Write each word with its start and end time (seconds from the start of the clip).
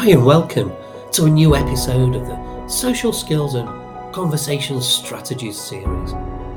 Hi, 0.00 0.10
and 0.10 0.24
welcome 0.24 0.72
to 1.10 1.24
a 1.24 1.28
new 1.28 1.56
episode 1.56 2.14
of 2.14 2.24
the 2.28 2.68
Social 2.68 3.12
Skills 3.12 3.56
and 3.56 3.68
Conversation 4.14 4.80
Strategies 4.80 5.58
series. 5.58 6.12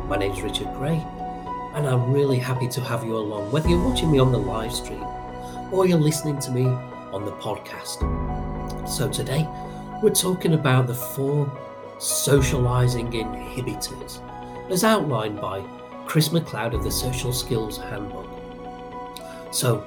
My 0.08 0.16
name 0.16 0.34
is 0.34 0.44
Richard 0.44 0.72
Gray, 0.76 1.04
and 1.74 1.88
I'm 1.88 2.14
really 2.14 2.38
happy 2.38 2.68
to 2.68 2.82
have 2.82 3.04
you 3.04 3.18
along, 3.18 3.52
whether 3.52 3.68
you're 3.68 3.84
watching 3.84 4.12
me 4.12 4.20
on 4.20 4.32
the 4.32 4.38
live 4.38 4.72
stream 4.72 5.04
or 5.72 5.88
you're 5.88 5.98
listening 5.98 6.38
to 6.38 6.52
me 6.52 6.66
on 6.68 7.26
the 7.26 7.32
podcast. 7.32 7.98
So, 8.88 9.10
today 9.10 9.48
we're 10.04 10.12
talking 10.12 10.54
about 10.54 10.86
the 10.86 10.94
four 10.94 11.52
socializing 11.98 13.12
inhibitors, 13.12 14.22
as 14.70 14.84
outlined 14.84 15.42
by 15.42 15.64
Chris 16.06 16.32
Macleod 16.32 16.76
of 16.76 16.84
the 16.84 16.92
Social 16.92 17.34
Skills 17.34 17.80
Handbook. 17.80 18.30
So, 19.52 19.84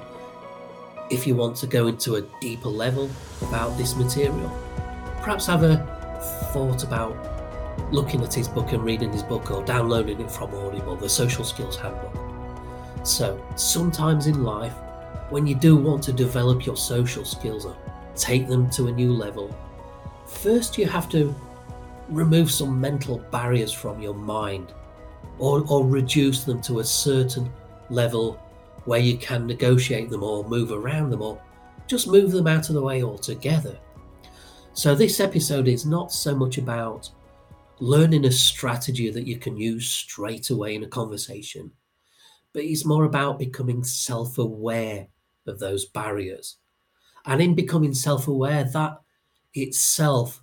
if 1.09 1.27
you 1.27 1.35
want 1.35 1.55
to 1.57 1.67
go 1.67 1.87
into 1.87 2.15
a 2.15 2.21
deeper 2.41 2.69
level 2.69 3.09
about 3.41 3.77
this 3.77 3.95
material, 3.95 4.51
perhaps 5.21 5.45
have 5.47 5.63
a 5.63 5.77
thought 6.51 6.83
about 6.83 7.15
looking 7.91 8.23
at 8.23 8.33
his 8.33 8.47
book 8.47 8.71
and 8.71 8.83
reading 8.83 9.11
his 9.11 9.23
book 9.23 9.51
or 9.51 9.63
downloading 9.63 10.19
it 10.19 10.31
from 10.31 10.53
Audible, 10.55 10.95
the 10.95 11.09
Social 11.09 11.43
Skills 11.43 11.75
Handbook. 11.75 12.17
So, 13.03 13.43
sometimes 13.55 14.27
in 14.27 14.43
life, 14.43 14.73
when 15.29 15.45
you 15.45 15.55
do 15.55 15.75
want 15.75 16.03
to 16.03 16.13
develop 16.13 16.65
your 16.65 16.77
social 16.77 17.25
skills 17.25 17.65
or 17.65 17.75
take 18.15 18.47
them 18.47 18.69
to 18.71 18.87
a 18.87 18.91
new 18.91 19.11
level, 19.13 19.55
first 20.25 20.77
you 20.77 20.87
have 20.87 21.09
to 21.09 21.35
remove 22.09 22.51
some 22.51 22.79
mental 22.79 23.19
barriers 23.31 23.71
from 23.71 24.01
your 24.01 24.13
mind 24.13 24.73
or, 25.39 25.63
or 25.67 25.85
reduce 25.85 26.43
them 26.43 26.61
to 26.61 26.79
a 26.79 26.83
certain 26.83 27.51
level 27.89 28.39
where 28.85 28.99
you 28.99 29.17
can 29.17 29.45
negotiate 29.45 30.09
them 30.09 30.23
or 30.23 30.47
move 30.47 30.71
around 30.71 31.09
them 31.09 31.21
or 31.21 31.41
just 31.87 32.07
move 32.07 32.31
them 32.31 32.47
out 32.47 32.69
of 32.69 32.75
the 32.75 32.81
way 32.81 33.03
altogether. 33.03 33.77
So, 34.73 34.95
this 34.95 35.19
episode 35.19 35.67
is 35.67 35.85
not 35.85 36.11
so 36.11 36.35
much 36.35 36.57
about 36.57 37.09
learning 37.79 38.25
a 38.25 38.31
strategy 38.31 39.09
that 39.09 39.27
you 39.27 39.37
can 39.37 39.57
use 39.57 39.87
straight 39.87 40.49
away 40.49 40.75
in 40.75 40.83
a 40.83 40.87
conversation, 40.87 41.71
but 42.53 42.63
it's 42.63 42.85
more 42.85 43.05
about 43.05 43.39
becoming 43.39 43.83
self 43.83 44.37
aware 44.37 45.07
of 45.47 45.59
those 45.59 45.85
barriers. 45.85 46.57
And 47.25 47.41
in 47.41 47.55
becoming 47.55 47.93
self 47.93 48.27
aware, 48.27 48.63
that 48.65 48.99
itself 49.53 50.41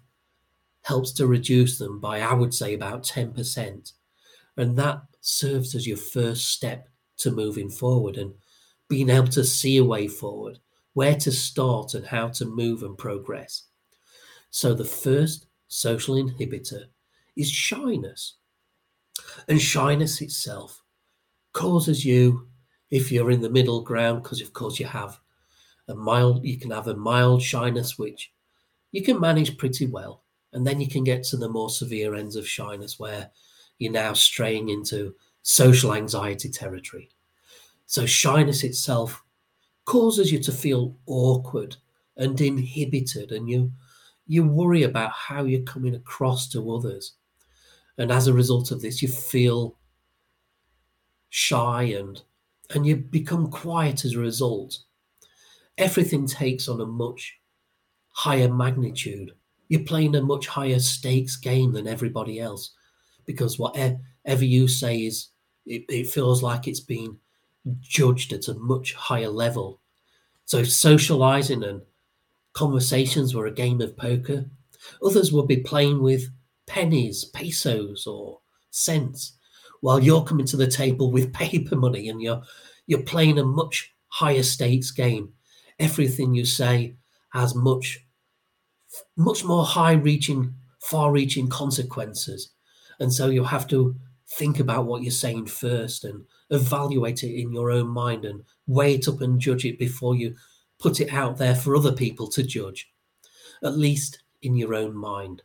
helps 0.82 1.12
to 1.12 1.26
reduce 1.26 1.78
them 1.78 2.00
by, 2.00 2.20
I 2.20 2.32
would 2.32 2.52
say, 2.52 2.74
about 2.74 3.04
10%. 3.04 3.92
And 4.56 4.76
that 4.76 5.02
serves 5.20 5.74
as 5.74 5.86
your 5.86 5.96
first 5.96 6.48
step 6.48 6.88
to 7.18 7.30
moving 7.30 7.68
forward 7.68 8.16
and 8.16 8.34
being 8.88 9.10
able 9.10 9.28
to 9.28 9.44
see 9.44 9.76
a 9.76 9.84
way 9.84 10.08
forward, 10.08 10.58
where 10.94 11.16
to 11.16 11.32
start 11.32 11.94
and 11.94 12.06
how 12.06 12.28
to 12.28 12.44
move 12.44 12.82
and 12.82 12.98
progress. 12.98 13.64
So, 14.50 14.74
the 14.74 14.84
first 14.84 15.46
social 15.68 16.16
inhibitor 16.16 16.84
is 17.36 17.50
shyness. 17.50 18.36
And 19.48 19.60
shyness 19.60 20.20
itself 20.20 20.82
causes 21.52 22.04
you, 22.04 22.48
if 22.90 23.10
you're 23.10 23.30
in 23.30 23.40
the 23.40 23.50
middle 23.50 23.82
ground, 23.82 24.22
because 24.22 24.40
of 24.40 24.52
course 24.52 24.78
you 24.78 24.86
have 24.86 25.18
a 25.88 25.94
mild, 25.94 26.44
you 26.44 26.58
can 26.58 26.70
have 26.70 26.88
a 26.88 26.94
mild 26.94 27.42
shyness, 27.42 27.98
which 27.98 28.32
you 28.92 29.02
can 29.02 29.18
manage 29.18 29.56
pretty 29.56 29.86
well. 29.86 30.22
And 30.52 30.66
then 30.66 30.80
you 30.80 30.88
can 30.88 31.02
get 31.02 31.24
to 31.24 31.38
the 31.38 31.48
more 31.48 31.70
severe 31.70 32.14
ends 32.14 32.36
of 32.36 32.46
shyness 32.46 32.98
where 32.98 33.30
you're 33.78 33.92
now 33.92 34.12
straying 34.12 34.68
into 34.68 35.14
social 35.42 35.94
anxiety 35.94 36.48
territory. 36.48 37.10
So, 37.86 38.06
shyness 38.06 38.64
itself 38.64 39.22
causes 39.84 40.32
you 40.32 40.38
to 40.40 40.52
feel 40.52 40.96
awkward 41.06 41.76
and 42.16 42.40
inhibited, 42.40 43.32
and 43.32 43.48
you, 43.48 43.72
you 44.26 44.44
worry 44.44 44.82
about 44.84 45.10
how 45.12 45.44
you're 45.44 45.62
coming 45.62 45.94
across 45.94 46.48
to 46.50 46.74
others. 46.74 47.14
And 47.98 48.10
as 48.10 48.26
a 48.26 48.32
result 48.32 48.70
of 48.70 48.80
this, 48.80 49.02
you 49.02 49.08
feel 49.08 49.76
shy 51.28 51.82
and, 51.82 52.22
and 52.74 52.86
you 52.86 52.96
become 52.96 53.50
quiet 53.50 54.04
as 54.04 54.14
a 54.14 54.20
result. 54.20 54.78
Everything 55.78 56.26
takes 56.26 56.68
on 56.68 56.80
a 56.80 56.86
much 56.86 57.38
higher 58.10 58.52
magnitude. 58.52 59.32
You're 59.68 59.84
playing 59.84 60.14
a 60.14 60.22
much 60.22 60.46
higher 60.46 60.78
stakes 60.78 61.36
game 61.36 61.72
than 61.72 61.86
everybody 61.86 62.38
else 62.38 62.74
because 63.24 63.58
whatever 63.58 63.98
you 64.40 64.68
say 64.68 64.98
is, 64.98 65.28
it, 65.66 65.84
it 65.88 66.10
feels 66.10 66.42
like 66.42 66.66
it's 66.66 66.80
been 66.80 67.18
judged 67.80 68.32
at 68.32 68.48
a 68.48 68.54
much 68.54 68.94
higher 68.94 69.28
level. 69.28 69.80
So 70.44 70.62
socializing 70.64 71.62
and 71.62 71.82
conversations 72.52 73.34
were 73.34 73.46
a 73.46 73.52
game 73.52 73.80
of 73.80 73.96
poker. 73.96 74.46
Others 75.04 75.32
would 75.32 75.46
be 75.46 75.58
playing 75.58 76.02
with 76.02 76.28
pennies, 76.66 77.24
pesos, 77.24 78.06
or 78.06 78.40
cents, 78.70 79.34
while 79.80 80.00
you're 80.00 80.24
coming 80.24 80.46
to 80.46 80.56
the 80.56 80.66
table 80.66 81.10
with 81.10 81.32
paper 81.44 81.76
money 81.76 82.08
and 82.08 82.20
you're 82.20 82.42
you're 82.86 83.02
playing 83.02 83.38
a 83.38 83.44
much 83.44 83.94
higher 84.08 84.42
stakes 84.42 84.90
game. 84.90 85.32
Everything 85.78 86.34
you 86.34 86.44
say 86.44 86.96
has 87.32 87.54
much 87.54 88.04
much 89.16 89.44
more 89.44 89.64
high 89.64 89.92
reaching, 89.92 90.54
far 90.80 91.12
reaching 91.12 91.48
consequences. 91.48 92.50
And 93.00 93.12
so 93.12 93.30
you 93.30 93.44
have 93.44 93.66
to 93.68 93.96
think 94.38 94.60
about 94.60 94.86
what 94.86 95.02
you're 95.02 95.10
saying 95.10 95.46
first 95.46 96.04
and 96.04 96.24
evaluate 96.50 97.22
it 97.22 97.38
in 97.38 97.52
your 97.52 97.70
own 97.70 97.88
mind 97.88 98.24
and 98.24 98.42
weigh 98.66 98.94
it 98.94 99.08
up 99.08 99.20
and 99.20 99.40
judge 99.40 99.64
it 99.64 99.78
before 99.78 100.14
you 100.14 100.34
put 100.78 101.00
it 101.00 101.12
out 101.12 101.36
there 101.36 101.54
for 101.54 101.76
other 101.76 101.92
people 101.92 102.26
to 102.28 102.42
judge, 102.42 102.90
at 103.62 103.76
least 103.76 104.22
in 104.42 104.56
your 104.56 104.74
own 104.74 104.94
mind. 104.94 105.42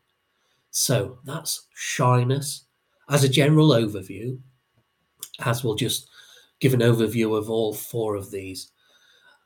So 0.71 1.19
that's 1.25 1.67
shyness 1.73 2.65
as 3.09 3.23
a 3.23 3.29
general 3.29 3.69
overview, 3.69 4.39
as 5.39 5.63
we'll 5.63 5.75
just 5.75 6.09
give 6.59 6.73
an 6.73 6.79
overview 6.79 7.37
of 7.37 7.49
all 7.49 7.73
four 7.73 8.15
of 8.15 8.31
these. 8.31 8.71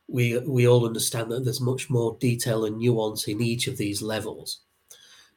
We, 0.08 0.38
we 0.38 0.68
all 0.68 0.86
understand 0.86 1.30
that 1.30 1.44
there's 1.44 1.60
much 1.60 1.90
more 1.90 2.16
detail 2.20 2.64
and 2.64 2.78
nuance 2.78 3.28
in 3.28 3.40
each 3.40 3.66
of 3.66 3.76
these 3.76 4.02
levels. 4.02 4.60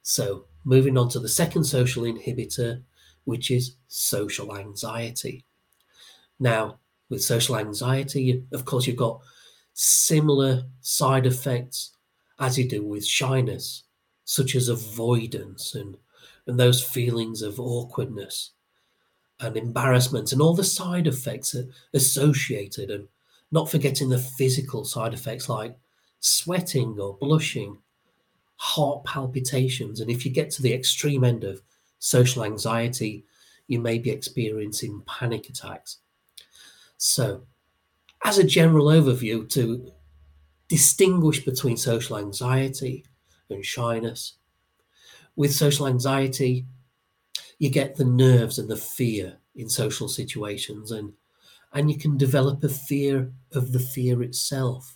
So, 0.02 0.46
moving 0.64 0.98
on 0.98 1.10
to 1.10 1.20
the 1.20 1.30
second 1.30 1.64
social 1.64 2.04
inhibitor, 2.04 2.82
which 3.26 3.52
is 3.52 3.76
social 3.88 4.58
anxiety. 4.58 5.44
Now, 6.40 6.80
with 7.10 7.24
social 7.24 7.58
anxiety, 7.58 8.44
of 8.52 8.66
course, 8.66 8.88
you've 8.88 8.96
got 8.96 9.22
similar 9.74 10.64
side 10.82 11.26
effects 11.26 11.92
as 12.40 12.58
you 12.58 12.68
do 12.68 12.84
with 12.84 13.06
shyness, 13.06 13.84
such 14.24 14.56
as 14.56 14.70
avoidance 14.70 15.76
and, 15.76 15.98
and 16.48 16.60
those 16.60 16.84
feelings 16.84 17.42
of 17.42 17.60
awkwardness 17.60 18.52
and 19.40 19.58
embarrassment 19.58 20.32
and 20.32 20.42
all 20.42 20.54
the 20.54 20.64
side 20.64 21.08
effects 21.08 21.56
associated, 21.94 22.90
and 22.90 23.08
not 23.52 23.70
forgetting 23.70 24.10
the 24.10 24.18
physical 24.18 24.84
side 24.86 25.14
effects 25.14 25.50
like 25.50 25.78
sweating 26.20 26.98
or 27.00 27.18
blushing, 27.18 27.78
heart 28.58 29.04
palpitations. 29.04 30.00
And 30.00 30.10
if 30.10 30.26
you 30.26 30.32
get 30.32 30.50
to 30.52 30.62
the 30.62 30.74
extreme 30.74 31.24
end 31.24 31.44
of 31.44 31.62
social 32.06 32.44
anxiety, 32.44 33.26
you 33.68 33.80
may 33.80 33.98
be 33.98 34.12
experiencing 34.12 35.02
panic 35.08 35.50
attacks. 35.50 35.98
So, 36.98 37.48
as 38.24 38.38
a 38.38 38.44
general 38.44 38.86
overview, 38.86 39.50
to 39.54 39.92
distinguish 40.68 41.44
between 41.44 41.78
social 41.78 42.20
anxiety 42.20 43.06
and 43.50 43.66
shyness, 43.66 44.36
with 45.36 45.52
social 45.52 45.88
anxiety, 45.88 46.68
you 47.58 47.72
get 47.72 47.96
the 47.96 48.06
nerves 48.06 48.60
and 48.60 48.70
the 48.70 48.78
fear 48.78 49.38
in 49.56 49.68
social 49.68 50.08
situations, 50.08 50.92
and, 50.92 51.14
and 51.74 51.90
you 51.90 51.98
can 51.98 52.18
develop 52.18 52.64
a 52.64 52.70
fear 52.70 53.32
of 53.52 53.72
the 53.72 53.80
fear 53.80 54.22
itself. 54.22 54.96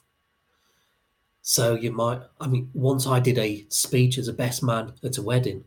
So, 1.41 1.73
you 1.73 1.91
might, 1.91 2.21
I 2.39 2.47
mean, 2.47 2.69
once 2.73 3.07
I 3.07 3.19
did 3.19 3.39
a 3.39 3.65
speech 3.69 4.19
as 4.19 4.27
a 4.27 4.33
best 4.33 4.61
man 4.61 4.93
at 5.03 5.17
a 5.17 5.23
wedding, 5.23 5.63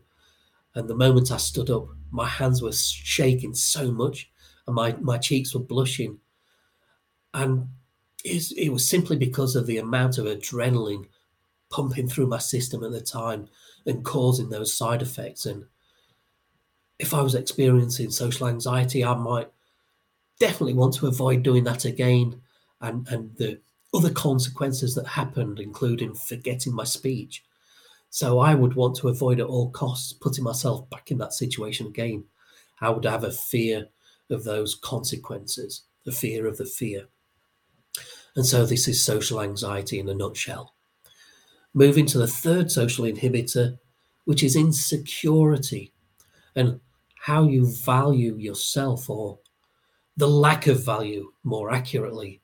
and 0.75 0.89
the 0.89 0.95
moment 0.95 1.31
I 1.31 1.37
stood 1.37 1.69
up, 1.69 1.87
my 2.11 2.27
hands 2.27 2.61
were 2.61 2.71
shaking 2.71 3.53
so 3.53 3.91
much 3.91 4.29
and 4.65 4.75
my, 4.75 4.95
my 5.01 5.17
cheeks 5.17 5.53
were 5.53 5.59
blushing. 5.59 6.19
And 7.33 7.69
it 8.23 8.71
was 8.71 8.87
simply 8.87 9.17
because 9.17 9.55
of 9.55 9.67
the 9.67 9.77
amount 9.77 10.17
of 10.17 10.25
adrenaline 10.25 11.05
pumping 11.69 12.07
through 12.07 12.27
my 12.27 12.37
system 12.37 12.83
at 12.83 12.91
the 12.91 13.01
time 13.01 13.49
and 13.85 14.05
causing 14.05 14.49
those 14.49 14.73
side 14.73 15.01
effects. 15.01 15.45
And 15.45 15.65
if 16.99 17.13
I 17.13 17.21
was 17.21 17.35
experiencing 17.35 18.11
social 18.11 18.47
anxiety, 18.47 19.03
I 19.03 19.15
might 19.15 19.49
definitely 20.39 20.75
want 20.75 20.93
to 20.95 21.07
avoid 21.07 21.43
doing 21.43 21.65
that 21.65 21.85
again. 21.85 22.41
And, 22.79 23.07
and 23.09 23.35
the 23.37 23.59
other 23.93 24.11
consequences 24.11 24.95
that 24.95 25.07
happened, 25.07 25.59
including 25.59 26.13
forgetting 26.13 26.73
my 26.73 26.83
speech 26.83 27.43
so 28.13 28.37
I 28.37 28.53
would 28.53 28.75
want 28.75 28.95
to 28.97 29.07
avoid 29.07 29.39
at 29.39 29.47
all 29.47 29.71
costs 29.71 30.13
putting 30.13 30.43
myself 30.43 30.87
back 30.91 31.09
in 31.09 31.17
that 31.17 31.33
situation 31.33 31.87
again. 31.87 32.25
I 32.79 32.91
would 32.91 33.05
have 33.05 33.23
a 33.23 33.31
fear 33.31 33.87
of 34.29 34.43
those 34.43 34.75
consequences, 34.75 35.85
the 36.05 36.11
fear 36.11 36.45
of 36.45 36.57
the 36.57 36.65
fear. 36.67 37.07
And 38.35 38.45
so 38.45 38.67
this 38.67 38.87
is 38.87 39.03
social 39.03 39.41
anxiety 39.41 39.97
in 39.97 40.07
a 40.07 40.13
nutshell. 40.13 40.75
Moving 41.73 42.05
to 42.05 42.19
the 42.19 42.27
third 42.27 42.69
social 42.69 43.05
inhibitor, 43.05 43.79
which 44.25 44.43
is 44.43 44.55
insecurity 44.55 45.91
and 46.55 46.81
how 47.15 47.47
you 47.47 47.65
value 47.65 48.35
yourself 48.35 49.09
or 49.09 49.39
the 50.17 50.29
lack 50.29 50.67
of 50.67 50.85
value, 50.85 51.31
more 51.43 51.71
accurately, 51.71 52.41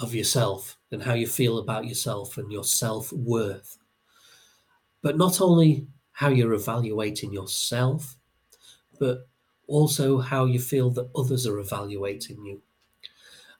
of 0.00 0.14
yourself 0.14 0.78
and 0.90 1.02
how 1.02 1.12
you 1.12 1.26
feel 1.26 1.58
about 1.58 1.84
yourself 1.84 2.38
and 2.38 2.50
your 2.50 2.64
self 2.64 3.12
worth. 3.12 3.76
But 5.02 5.16
not 5.16 5.40
only 5.40 5.86
how 6.12 6.28
you're 6.28 6.52
evaluating 6.52 7.32
yourself, 7.32 8.16
but 8.98 9.28
also 9.66 10.18
how 10.18 10.46
you 10.46 10.58
feel 10.58 10.90
that 10.90 11.10
others 11.14 11.46
are 11.46 11.58
evaluating 11.58 12.44
you. 12.44 12.62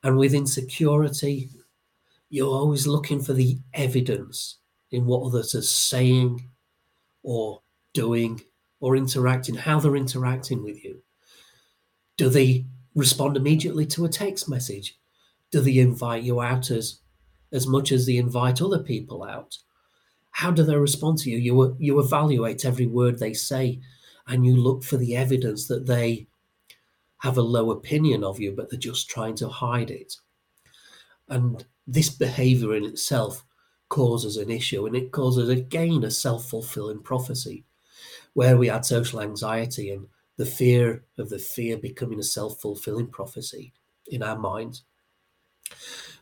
And 0.02 0.18
with 0.18 0.34
insecurity, 0.34 1.50
you're 2.30 2.54
always 2.54 2.86
looking 2.86 3.20
for 3.20 3.32
the 3.32 3.58
evidence 3.74 4.56
in 4.90 5.06
what 5.06 5.24
others 5.26 5.54
are 5.54 5.62
saying 5.62 6.48
or 7.22 7.62
doing 7.92 8.40
or 8.80 8.96
interacting, 8.96 9.56
how 9.56 9.80
they're 9.80 9.96
interacting 9.96 10.62
with 10.62 10.82
you. 10.84 11.02
Do 12.16 12.28
they 12.28 12.66
respond 12.94 13.36
immediately 13.36 13.86
to 13.86 14.04
a 14.04 14.08
text 14.08 14.48
message? 14.48 14.98
Do 15.50 15.60
they 15.60 15.78
invite 15.78 16.22
you 16.22 16.40
out 16.40 16.70
as, 16.70 17.00
as 17.52 17.66
much 17.66 17.92
as 17.92 18.06
they 18.06 18.16
invite 18.16 18.60
other 18.60 18.82
people 18.82 19.24
out? 19.24 19.58
How 20.38 20.52
do 20.52 20.62
they 20.62 20.76
respond 20.76 21.18
to 21.18 21.30
you? 21.30 21.36
You, 21.36 21.60
uh, 21.62 21.74
you 21.80 21.98
evaluate 21.98 22.64
every 22.64 22.86
word 22.86 23.18
they 23.18 23.34
say 23.34 23.80
and 24.28 24.46
you 24.46 24.54
look 24.56 24.84
for 24.84 24.96
the 24.96 25.16
evidence 25.16 25.66
that 25.66 25.84
they 25.84 26.28
have 27.16 27.38
a 27.38 27.42
low 27.42 27.72
opinion 27.72 28.22
of 28.22 28.38
you, 28.38 28.52
but 28.52 28.70
they're 28.70 28.78
just 28.78 29.10
trying 29.10 29.34
to 29.34 29.48
hide 29.48 29.90
it. 29.90 30.14
And 31.28 31.66
this 31.88 32.08
behavior 32.08 32.76
in 32.76 32.84
itself 32.84 33.44
causes 33.88 34.36
an 34.36 34.48
issue, 34.48 34.86
and 34.86 34.94
it 34.94 35.10
causes 35.10 35.48
again 35.48 36.04
a 36.04 36.10
self 36.12 36.48
fulfilling 36.48 37.02
prophecy 37.02 37.64
where 38.34 38.56
we 38.56 38.68
had 38.68 38.86
social 38.86 39.20
anxiety 39.20 39.90
and 39.90 40.06
the 40.36 40.46
fear 40.46 41.02
of 41.18 41.30
the 41.30 41.40
fear 41.40 41.76
becoming 41.76 42.20
a 42.20 42.22
self 42.22 42.60
fulfilling 42.60 43.08
prophecy 43.08 43.72
in 44.06 44.22
our 44.22 44.38
minds. 44.38 44.84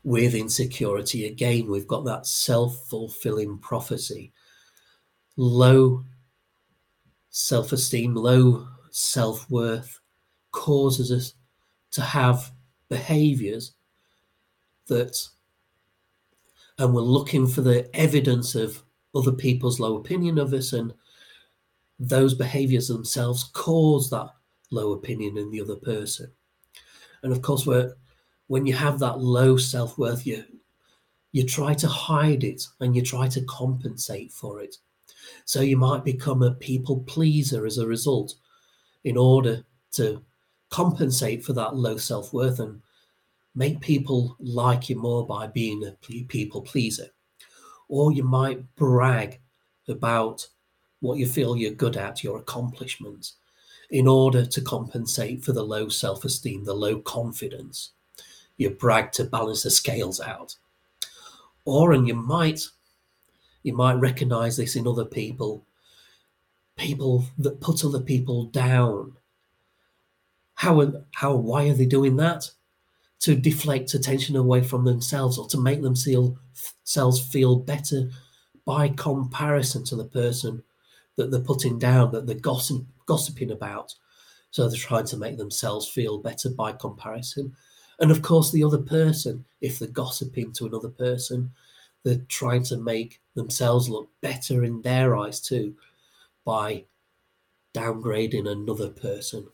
With 0.04 0.34
insecurity, 0.34 1.26
again, 1.26 1.68
we've 1.68 1.88
got 1.88 2.04
that 2.04 2.26
self 2.26 2.88
fulfilling 2.88 3.58
prophecy. 3.58 4.32
Low 5.36 6.04
self 7.30 7.72
esteem, 7.72 8.14
low 8.14 8.66
self 8.90 9.50
worth 9.50 10.00
causes 10.52 11.12
us 11.12 11.34
to 11.90 12.02
have 12.02 12.52
behaviors 12.88 13.72
that, 14.86 15.28
and 16.78 16.94
we're 16.94 17.00
looking 17.00 17.46
for 17.46 17.60
the 17.62 17.88
evidence 17.94 18.54
of 18.54 18.82
other 19.14 19.32
people's 19.32 19.80
low 19.80 19.96
opinion 19.96 20.38
of 20.38 20.52
us, 20.52 20.72
and 20.72 20.94
those 21.98 22.34
behaviors 22.34 22.88
themselves 22.88 23.50
cause 23.52 24.08
that 24.10 24.30
low 24.70 24.92
opinion 24.92 25.36
in 25.36 25.50
the 25.50 25.60
other 25.60 25.76
person. 25.76 26.30
And 27.22 27.32
of 27.32 27.42
course, 27.42 27.66
we're, 27.66 27.94
when 28.48 28.66
you 28.66 28.74
have 28.74 28.98
that 29.00 29.18
low 29.18 29.56
self 29.56 29.98
worth, 29.98 30.26
you 30.26 30.44
you 31.32 31.44
try 31.44 31.74
to 31.74 31.88
hide 31.88 32.44
it 32.44 32.66
and 32.80 32.96
you 32.96 33.02
try 33.02 33.28
to 33.28 33.42
compensate 33.42 34.32
for 34.32 34.62
it. 34.62 34.76
So 35.44 35.60
you 35.60 35.76
might 35.76 36.04
become 36.04 36.42
a 36.42 36.54
people 36.54 37.00
pleaser 37.00 37.66
as 37.66 37.78
a 37.78 37.86
result 37.86 38.34
in 39.04 39.16
order 39.16 39.64
to 39.92 40.22
compensate 40.70 41.44
for 41.44 41.52
that 41.52 41.76
low 41.76 41.96
self 41.96 42.32
worth 42.32 42.58
and 42.60 42.80
make 43.54 43.80
people 43.80 44.36
like 44.38 44.88
you 44.88 44.96
more 44.96 45.26
by 45.26 45.46
being 45.46 45.84
a 45.84 45.92
people 46.28 46.62
pleaser. 46.62 47.08
Or 47.88 48.12
you 48.12 48.24
might 48.24 48.74
brag 48.74 49.40
about 49.88 50.48
what 51.00 51.18
you 51.18 51.26
feel 51.26 51.56
you're 51.56 51.72
good 51.72 51.96
at, 51.96 52.24
your 52.24 52.38
accomplishments, 52.38 53.36
in 53.90 54.08
order 54.08 54.44
to 54.44 54.60
compensate 54.60 55.44
for 55.44 55.52
the 55.52 55.62
low 55.62 55.88
self 55.88 56.24
esteem, 56.24 56.64
the 56.64 56.74
low 56.74 57.00
confidence. 57.00 57.92
You 58.56 58.70
brag 58.70 59.12
to 59.12 59.24
balance 59.24 59.62
the 59.62 59.70
scales 59.70 60.20
out. 60.20 60.56
Or, 61.64 61.92
and 61.92 62.06
you 62.06 62.14
might 62.14 62.68
you 63.66 63.74
might 63.74 63.94
recognize 63.94 64.56
this 64.56 64.76
in 64.76 64.86
other 64.86 65.04
people. 65.04 65.66
People 66.76 67.24
that 67.36 67.60
put 67.60 67.84
other 67.84 68.00
people 68.00 68.44
down. 68.44 69.14
How, 70.54 71.02
how, 71.16 71.34
why 71.34 71.68
are 71.68 71.74
they 71.74 71.84
doing 71.84 72.16
that? 72.18 72.52
To 73.22 73.34
deflect 73.34 73.92
attention 73.92 74.36
away 74.36 74.62
from 74.62 74.84
themselves 74.84 75.36
or 75.36 75.48
to 75.48 75.58
make 75.58 75.82
themselves 75.82 77.20
feel 77.32 77.56
better 77.56 78.10
by 78.64 78.90
comparison 78.90 79.82
to 79.86 79.96
the 79.96 80.04
person 80.04 80.62
that 81.16 81.32
they're 81.32 81.40
putting 81.40 81.76
down, 81.76 82.12
that 82.12 82.28
they're 82.28 82.36
gossip, 82.36 82.84
gossiping 83.04 83.50
about. 83.50 83.96
So 84.52 84.68
they're 84.68 84.78
trying 84.78 85.06
to 85.06 85.16
make 85.16 85.38
themselves 85.38 85.88
feel 85.88 86.18
better 86.18 86.50
by 86.50 86.70
comparison. 86.70 87.56
And 87.98 88.10
of 88.10 88.22
course, 88.22 88.52
the 88.52 88.64
other 88.64 88.78
person, 88.78 89.44
if 89.60 89.78
they're 89.78 89.88
gossiping 89.88 90.52
to 90.52 90.66
another 90.66 90.90
person, 90.90 91.50
they're 92.02 92.20
trying 92.28 92.62
to 92.64 92.76
make 92.76 93.20
themselves 93.34 93.88
look 93.88 94.08
better 94.20 94.64
in 94.64 94.82
their 94.82 95.16
eyes 95.16 95.40
too 95.40 95.74
by 96.44 96.84
downgrading 97.74 98.48
another 98.50 98.88
person. 98.88 99.46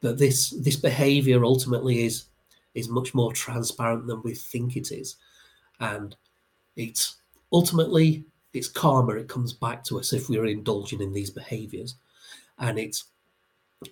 But 0.00 0.18
this 0.18 0.50
this 0.50 0.76
behavior 0.76 1.44
ultimately 1.44 2.04
is 2.04 2.26
is 2.74 2.88
much 2.88 3.14
more 3.14 3.32
transparent 3.32 4.06
than 4.06 4.22
we 4.22 4.34
think 4.34 4.76
it 4.76 4.92
is. 4.92 5.16
And 5.80 6.14
it's 6.76 7.16
ultimately 7.52 8.24
it's 8.52 8.68
karma, 8.68 9.14
it 9.14 9.28
comes 9.28 9.52
back 9.52 9.82
to 9.84 9.98
us 9.98 10.12
if 10.12 10.28
we're 10.28 10.46
indulging 10.46 11.00
in 11.00 11.12
these 11.12 11.30
behaviors. 11.30 11.94
And 12.58 12.78
it's 12.78 13.04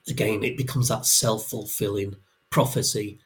again, 0.08 0.44
it 0.44 0.56
becomes 0.56 0.88
that 0.88 1.06
self-fulfilling 1.06 2.16
prophecy 2.50 3.18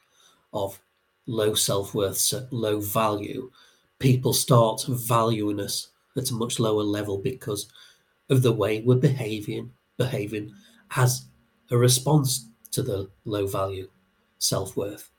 of 0.57 0.81
low 1.27 1.55
self-worth, 1.55 2.33
low 2.51 2.81
value, 2.81 3.51
people 3.99 4.33
start 4.33 4.85
valuing 4.89 5.61
us 5.61 5.89
at 6.17 6.31
a 6.31 6.35
much 6.35 6.59
lower 6.59 6.83
level 6.83 7.19
because 7.19 7.71
of 8.31 8.43
the 8.43 8.53
way 8.53 8.81
we're 8.81 8.97
behaving 8.97 9.71
behaving 9.97 10.53
as 10.97 11.27
a 11.71 11.77
response 11.77 12.49
to 12.71 12.83
the 12.83 13.09
low 13.25 13.47
value 13.47 13.89
self-worth. 14.39 15.11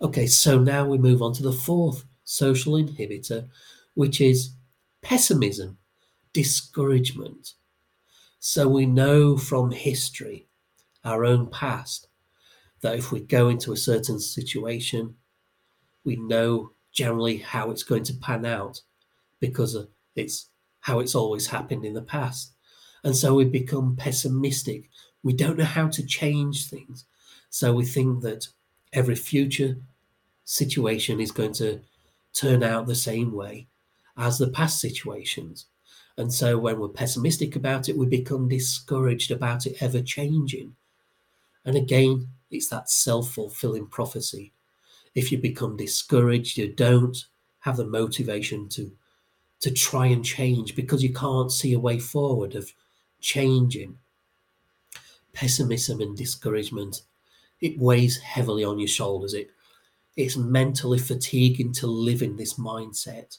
Okay 0.00 0.26
so 0.26 0.58
now 0.58 0.86
we 0.86 0.98
move 0.98 1.22
on 1.22 1.32
to 1.34 1.42
the 1.42 1.52
fourth 1.52 2.04
social 2.24 2.74
inhibitor 2.74 3.48
which 3.94 4.20
is 4.20 4.54
pessimism 5.02 5.76
discouragement. 6.32 7.54
So 8.38 8.66
we 8.66 8.86
know 8.86 9.36
from 9.36 9.70
history 9.70 10.46
our 11.04 11.24
own 11.24 11.48
past 11.48 12.08
that 12.82 12.98
if 12.98 13.12
we 13.12 13.20
go 13.20 13.48
into 13.48 13.72
a 13.72 13.76
certain 13.76 14.20
situation 14.20 15.16
we 16.04 16.16
know 16.16 16.72
generally 16.92 17.38
how 17.38 17.70
it's 17.70 17.82
going 17.82 18.04
to 18.04 18.14
pan 18.14 18.44
out 18.44 18.80
because 19.40 19.76
it's 20.14 20.48
how 20.80 20.98
it's 21.00 21.14
always 21.14 21.46
happened 21.46 21.84
in 21.84 21.94
the 21.94 22.02
past. 22.02 22.52
And 23.04 23.16
so 23.16 23.34
we 23.34 23.44
become 23.44 23.96
pessimistic. 23.96 24.90
We 25.22 25.32
don't 25.32 25.58
know 25.58 25.64
how 25.64 25.88
to 25.88 26.06
change 26.06 26.68
things. 26.68 27.04
So 27.50 27.72
we 27.72 27.84
think 27.84 28.22
that 28.22 28.48
every 28.92 29.14
future 29.14 29.76
situation 30.44 31.20
is 31.20 31.32
going 31.32 31.52
to 31.54 31.80
turn 32.34 32.62
out 32.62 32.86
the 32.86 32.94
same 32.94 33.32
way 33.32 33.68
as 34.16 34.38
the 34.38 34.48
past 34.48 34.80
situations. 34.80 35.66
And 36.16 36.32
so 36.32 36.58
when 36.58 36.78
we're 36.78 36.88
pessimistic 36.88 37.56
about 37.56 37.88
it, 37.88 37.96
we 37.96 38.06
become 38.06 38.48
discouraged 38.48 39.30
about 39.30 39.66
it 39.66 39.76
ever 39.80 40.02
changing. 40.02 40.76
And 41.64 41.76
again, 41.76 42.28
it's 42.52 42.68
that 42.68 42.90
self 42.90 43.32
fulfilling 43.34 43.86
prophecy 43.88 44.52
if 45.14 45.32
you 45.32 45.38
become 45.38 45.76
discouraged, 45.76 46.56
you 46.58 46.72
don't 46.72 47.26
have 47.60 47.76
the 47.76 47.86
motivation 47.86 48.68
to 48.70 48.92
to 49.60 49.70
try 49.70 50.06
and 50.06 50.24
change 50.24 50.76
because 50.76 51.02
you 51.02 51.12
can't 51.12 51.52
see 51.52 51.72
a 51.72 51.80
way 51.80 51.98
forward 51.98 52.54
of 52.54 52.72
changing. 53.20 53.98
Pessimism 55.34 56.00
and 56.00 56.16
discouragement, 56.16 57.02
it 57.60 57.78
weighs 57.78 58.18
heavily 58.18 58.64
on 58.64 58.78
your 58.78 58.88
shoulders. 58.88 59.34
It 59.34 59.50
it's 60.16 60.36
mentally 60.36 60.98
fatiguing 60.98 61.72
to 61.74 61.86
live 61.88 62.22
in 62.22 62.36
this 62.36 62.54
mindset. 62.54 63.38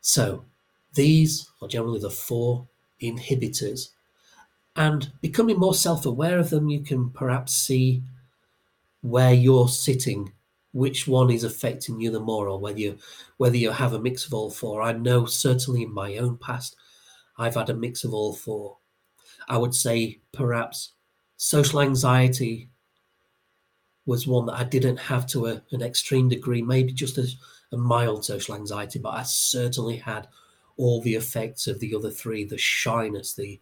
So 0.00 0.44
these 0.94 1.50
are 1.60 1.68
generally 1.68 2.00
the 2.00 2.10
four 2.10 2.68
inhibitors. 3.00 3.90
And 4.76 5.10
becoming 5.22 5.58
more 5.58 5.74
self-aware 5.74 6.38
of 6.38 6.50
them, 6.50 6.68
you 6.68 6.80
can 6.80 7.10
perhaps 7.10 7.52
see 7.52 8.02
where 9.00 9.32
you're 9.32 9.68
sitting 9.68 10.32
which 10.72 11.08
one 11.08 11.30
is 11.30 11.42
affecting 11.42 11.98
you 11.98 12.10
the 12.10 12.20
more 12.20 12.48
or 12.48 12.60
whether 12.60 12.78
you 12.78 12.98
whether 13.38 13.56
you 13.56 13.70
have 13.70 13.94
a 13.94 13.98
mix 13.98 14.26
of 14.26 14.34
all 14.34 14.50
four. 14.50 14.82
I 14.82 14.92
know 14.92 15.24
certainly 15.24 15.82
in 15.84 15.94
my 15.94 16.18
own 16.18 16.36
past 16.36 16.76
i've 17.38 17.54
had 17.54 17.70
a 17.70 17.74
mix 17.74 18.04
of 18.04 18.12
all 18.12 18.34
four. 18.34 18.76
I 19.48 19.56
would 19.56 19.74
say 19.74 20.20
perhaps 20.32 20.92
social 21.38 21.80
anxiety 21.80 22.68
was 24.04 24.26
one 24.26 24.46
that 24.46 24.54
i 24.54 24.64
didn't 24.64 24.98
have 24.98 25.26
to 25.26 25.46
a, 25.46 25.62
an 25.72 25.82
extreme 25.82 26.28
degree 26.28 26.62
maybe 26.62 26.92
just 26.92 27.18
a 27.18 27.76
mild 27.76 28.24
social 28.24 28.54
anxiety 28.54 28.98
but 28.98 29.10
i 29.10 29.22
certainly 29.22 29.96
had 29.96 30.28
all 30.76 31.00
the 31.00 31.14
effects 31.14 31.66
of 31.66 31.80
the 31.80 31.94
other 31.94 32.10
three 32.10 32.44
the 32.44 32.58
shyness, 32.58 33.34
the 33.34 33.60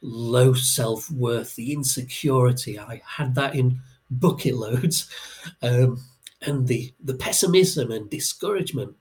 low 0.00 0.54
self 0.54 1.10
worth, 1.10 1.56
the 1.56 1.72
insecurity. 1.72 2.78
I 2.78 3.02
had 3.04 3.34
that 3.34 3.54
in 3.54 3.80
bucket 4.10 4.54
loads. 4.54 5.10
Um, 5.62 6.00
and 6.42 6.66
the, 6.66 6.92
the 7.02 7.14
pessimism 7.14 7.90
and 7.92 8.10
discouragement. 8.10 8.96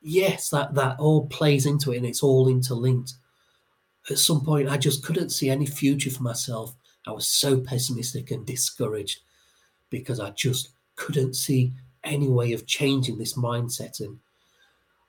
Yes, 0.00 0.48
that, 0.48 0.74
that 0.74 0.98
all 0.98 1.26
plays 1.26 1.66
into 1.66 1.92
it 1.92 1.98
and 1.98 2.06
it's 2.06 2.22
all 2.22 2.48
interlinked. 2.48 3.14
At 4.10 4.18
some 4.18 4.44
point, 4.44 4.68
I 4.68 4.76
just 4.76 5.04
couldn't 5.04 5.30
see 5.30 5.50
any 5.50 5.66
future 5.66 6.10
for 6.10 6.22
myself. 6.22 6.74
I 7.06 7.12
was 7.12 7.26
so 7.26 7.60
pessimistic 7.60 8.30
and 8.30 8.46
discouraged 8.46 9.20
because 9.90 10.20
I 10.20 10.30
just 10.30 10.70
couldn't 10.96 11.34
see 11.34 11.72
any 12.02 12.28
way 12.28 12.52
of 12.52 12.66
changing 12.66 13.18
this 13.18 13.34
mindset. 13.34 14.00
And 14.00 14.18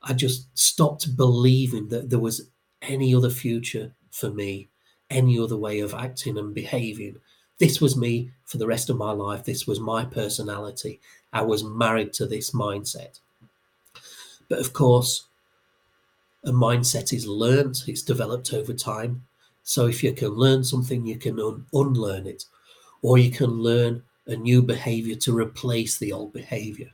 I 0.01 0.13
just 0.13 0.47
stopped 0.57 1.15
believing 1.17 1.89
that 1.89 2.09
there 2.09 2.19
was 2.19 2.49
any 2.81 3.13
other 3.15 3.29
future 3.29 3.93
for 4.11 4.29
me, 4.29 4.69
any 5.09 5.39
other 5.39 5.57
way 5.57 5.79
of 5.79 5.93
acting 5.93 6.37
and 6.37 6.53
behaving. 6.53 7.17
This 7.59 7.79
was 7.79 7.95
me 7.95 8.31
for 8.43 8.57
the 8.57 8.67
rest 8.67 8.89
of 8.89 8.97
my 8.97 9.11
life. 9.11 9.43
This 9.43 9.65
was 9.65 9.79
my 9.79 10.05
personality. 10.05 10.99
I 11.31 11.41
was 11.41 11.63
married 11.63 12.13
to 12.13 12.25
this 12.25 12.51
mindset. 12.51 13.19
But 14.49 14.59
of 14.59 14.73
course, 14.73 15.27
a 16.43 16.51
mindset 16.51 17.11
is 17.13 17.25
learned, 17.27 17.81
it's 17.87 18.03
developed 18.03 18.53
over 18.53 18.73
time. 18.73 19.25
So 19.63 19.87
if 19.87 20.03
you 20.03 20.13
can 20.13 20.29
learn 20.29 20.63
something, 20.63 21.05
you 21.05 21.17
can 21.17 21.39
un- 21.39 21.65
unlearn 21.73 22.27
it, 22.27 22.45
or 23.01 23.17
you 23.17 23.31
can 23.31 23.49
learn 23.49 24.03
a 24.27 24.35
new 24.35 24.61
behavior 24.61 25.15
to 25.15 25.37
replace 25.37 25.97
the 25.97 26.11
old 26.11 26.33
behavior. 26.33 26.91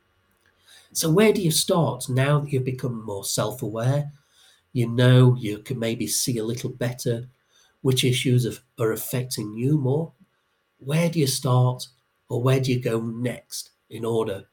So, 0.93 1.09
where 1.09 1.31
do 1.31 1.41
you 1.41 1.51
start 1.51 2.09
now 2.09 2.39
that 2.39 2.51
you've 2.51 2.65
become 2.65 3.05
more 3.05 3.23
self 3.23 3.61
aware? 3.61 4.11
You 4.73 4.87
know 4.87 5.35
you 5.35 5.59
can 5.59 5.79
maybe 5.79 6.07
see 6.07 6.37
a 6.37 6.43
little 6.43 6.69
better 6.69 7.27
which 7.81 8.03
issues 8.03 8.59
are 8.79 8.91
affecting 8.91 9.55
you 9.55 9.77
more. 9.77 10.13
Where 10.77 11.09
do 11.09 11.19
you 11.19 11.27
start, 11.27 11.87
or 12.29 12.41
where 12.41 12.59
do 12.59 12.71
you 12.71 12.79
go 12.79 12.99
next 13.01 13.71
in 13.89 14.05
order 14.05 14.45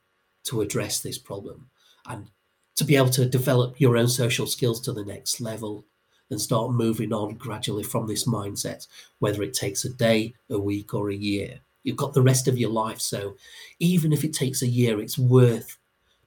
to 0.44 0.61
address 0.61 1.00
this 1.00 1.18
problem 1.18 1.68
and 2.06 2.30
to 2.76 2.85
be 2.85 2.97
able 2.97 3.11
to 3.11 3.26
develop 3.26 3.80
your 3.80 3.97
own 3.97 4.08
social 4.08 4.47
skills 4.47 4.80
to 4.80 4.92
the 4.92 5.04
next 5.04 5.40
level 5.40 5.85
and 6.30 6.40
start 6.40 6.73
moving 6.73 7.12
on 7.12 7.35
gradually 7.35 7.82
from 7.82 8.06
this 8.06 8.26
mindset, 8.26 8.87
whether 9.18 9.42
it 9.42 9.54
takes 9.54 9.85
a 9.85 9.92
day, 9.92 10.35
a 10.49 10.58
week, 10.58 10.94
or 10.94 11.11
a 11.11 11.14
year? 11.14 11.61
You've 11.82 11.97
got 11.97 12.14
the 12.14 12.23
rest 12.23 12.47
of 12.49 12.58
your 12.58 12.70
life. 12.70 13.00
So 13.00 13.37
even 13.78 14.12
if 14.12 14.23
it 14.25 14.32
takes 14.32 14.62
a 14.62 14.68
year, 14.68 15.00
it's 15.00 15.18
worth 15.18 15.78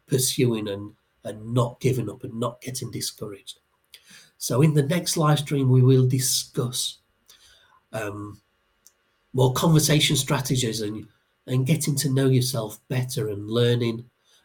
pursuing 0.07 0.67
and, 0.67 0.93
and 1.23 1.53
not 1.53 1.79
giving 1.79 2.09
up 2.09 2.23
and 2.23 2.39
not 2.39 2.61
getting 2.61 2.91
discouraged. 2.91 3.60
So 4.41 4.63
in 4.63 4.73
the 4.73 4.81
next 4.81 5.17
live 5.17 5.37
stream, 5.37 5.69
we 5.69 5.83
will 5.83 6.07
discuss 6.07 6.97
um, 7.93 8.41
more 9.33 9.53
conversation 9.53 10.15
strategies 10.15 10.81
and, 10.81 11.05
and 11.45 11.67
getting 11.67 11.95
to 11.97 12.09
know 12.09 12.25
yourself 12.25 12.79
better 12.87 13.29
and 13.29 13.47
learning 13.47 14.03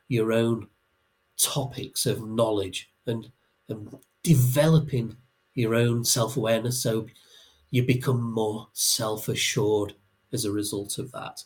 your 0.09 0.35
own 0.35 0.67
topics 1.39 2.05
of 2.05 2.29
knowledge 2.29 2.91
and, 3.07 3.31
and 3.71 3.89
developing 4.23 5.17
your 5.55 5.75
own 5.75 6.05
self 6.05 6.37
awareness 6.37 6.83
so 6.83 7.07
you 7.71 7.83
become 7.83 8.21
more 8.21 8.69
self 8.75 9.31
assured 9.31 9.95
as 10.31 10.45
a 10.45 10.53
result 10.53 10.99
of 10.99 11.11
that. 11.13 11.43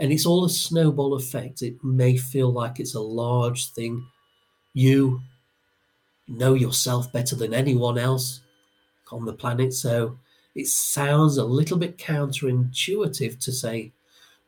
And 0.00 0.10
it's 0.10 0.26
all 0.26 0.44
a 0.44 0.50
snowball 0.50 1.14
effect. 1.14 1.62
It 1.62 1.76
may 1.84 2.16
feel 2.16 2.52
like 2.52 2.80
it's 2.80 2.96
a 2.96 3.00
large 3.00 3.70
thing. 3.70 4.04
You 4.72 5.20
know 6.28 6.54
yourself 6.54 7.12
better 7.12 7.36
than 7.36 7.54
anyone 7.54 7.98
else 7.98 8.40
on 9.12 9.24
the 9.24 9.32
planet. 9.32 9.72
So 9.74 10.18
it 10.54 10.66
sounds 10.66 11.36
a 11.36 11.44
little 11.44 11.78
bit 11.78 11.98
counterintuitive 11.98 13.38
to 13.40 13.52
say, 13.52 13.92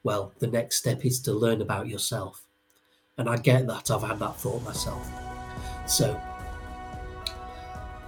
well, 0.02 0.33
the 0.38 0.47
next 0.47 0.76
step 0.76 1.04
is 1.04 1.21
to 1.23 1.33
learn 1.33 1.61
about 1.61 1.88
yourself. 1.88 2.45
And 3.18 3.28
I 3.28 3.37
get 3.37 3.66
that. 3.66 3.90
I've 3.90 4.02
had 4.02 4.18
that 4.18 4.37
thought 4.37 4.62
myself. 4.62 5.09
So 5.87 6.21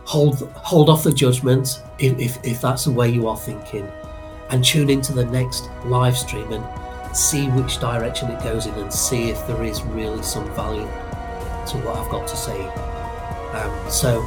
hold 0.04 0.36
hold 0.54 0.88
off 0.88 1.04
the 1.04 1.12
judgment 1.12 1.82
if, 1.98 2.18
if, 2.18 2.44
if 2.44 2.60
that's 2.62 2.84
the 2.84 2.90
way 2.90 3.10
you 3.10 3.28
are 3.28 3.36
thinking 3.36 3.86
and 4.50 4.64
tune 4.64 4.88
into 4.88 5.12
the 5.12 5.24
next 5.26 5.68
live 5.84 6.16
stream 6.16 6.50
and 6.52 7.16
see 7.16 7.48
which 7.48 7.78
direction 7.78 8.30
it 8.30 8.42
goes 8.42 8.66
in 8.66 8.74
and 8.74 8.92
see 8.92 9.28
if 9.28 9.46
there 9.46 9.62
is 9.62 9.82
really 9.82 10.22
some 10.22 10.46
value 10.54 10.86
to 11.66 11.76
what 11.84 11.96
I've 11.96 12.10
got 12.10 12.26
to 12.28 12.36
say. 12.36 12.97
Um, 13.52 13.90
so, 13.90 14.22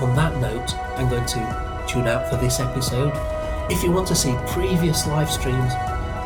on 0.00 0.14
that 0.16 0.36
note, 0.38 0.74
I'm 0.96 1.08
going 1.08 1.26
to 1.26 1.84
tune 1.88 2.06
out 2.06 2.28
for 2.28 2.36
this 2.36 2.60
episode. 2.60 3.12
If 3.70 3.82
you 3.82 3.90
want 3.90 4.06
to 4.08 4.14
see 4.14 4.36
previous 4.48 5.06
live 5.06 5.30
streams, 5.30 5.72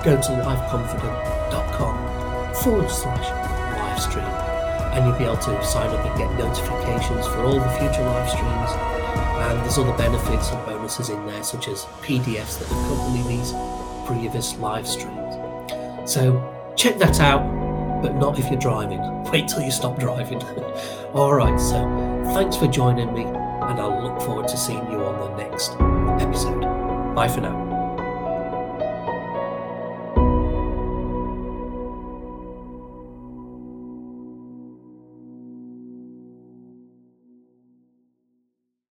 go 0.04 0.20
to 0.20 0.32
liveconfident.com 0.44 2.54
forward 2.54 2.90
slash 2.90 3.30
live 3.78 4.00
stream 4.00 4.25
and 4.92 5.06
you'll 5.06 5.16
be 5.16 5.25
able 5.25 5.38
to 5.38 5.64
sign 5.64 5.88
up 5.88 6.04
and 6.04 6.18
get 6.18 6.30
notifications 6.38 7.26
for 7.26 7.44
all 7.44 7.58
the 7.58 7.70
future 7.78 8.04
live 8.04 8.28
streams. 8.28 8.70
And 9.40 9.58
there's 9.61 9.78
other 9.78 9.96
benefits 9.96 10.50
and 10.50 10.66
bonuses 10.66 11.08
in 11.08 11.25
there, 11.26 11.42
such 11.42 11.68
as 11.68 11.87
PDFs 12.02 12.58
that 12.58 12.70
accompany 12.70 13.22
these 13.37 13.54
previous 14.06 14.54
live 14.58 14.87
streams. 14.87 15.34
So 16.04 16.42
check 16.76 16.99
that 16.99 17.20
out, 17.20 17.40
but 18.02 18.16
not 18.16 18.38
if 18.38 18.50
you're 18.50 18.61
driving. 18.61 19.00
Wait 19.32 19.49
till 19.49 19.62
you 19.62 19.70
stop 19.70 19.99
driving. 19.99 20.42
all 21.14 21.32
right, 21.32 21.58
so 21.58 21.78
thanks 22.32 22.56
for 22.56 22.66
joining 22.66 23.12
me, 23.12 23.24
and 23.24 23.80
I'll 23.80 24.02
look 24.02 24.20
forward 24.22 24.48
to 24.48 24.56
seeing 24.56 24.90
you 24.90 25.04
on 25.04 25.20
the 25.20 25.36
next 25.36 25.72
episode. 26.22 26.60
Bye 27.14 27.28
for 27.28 27.40
now. 27.42 27.71